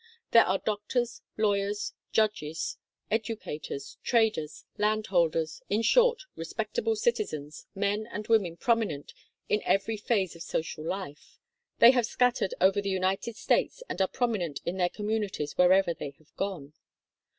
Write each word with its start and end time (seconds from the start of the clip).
There 0.31 0.47
are 0.47 0.57
doctors, 0.57 1.21
lawyers, 1.37 1.93
judges, 2.11 2.79
educa 3.11 3.61
tors, 3.61 3.99
traders, 4.03 4.65
landholders, 4.79 5.61
in 5.69 5.83
short, 5.83 6.23
respectable 6.35 6.95
citizens, 6.95 7.67
men 7.75 8.07
and 8.11 8.27
women 8.27 8.57
prominent 8.57 9.13
in 9.47 9.61
every 9.63 9.97
phase 9.97 10.35
of 10.35 10.41
social 10.41 10.83
life. 10.83 11.37
They 11.77 11.91
have 11.91 12.07
scattered 12.07 12.55
over 12.59 12.81
the 12.81 12.89
United 12.89 13.35
States 13.35 13.83
and 13.87 14.01
are 14.01 14.07
prominent 14.07 14.59
in 14.65 14.77
their 14.77 14.89
communities 14.89 15.55
wherever 15.55 15.93
they 15.93 16.09
have 16.17 16.35
gone. 16.35 16.73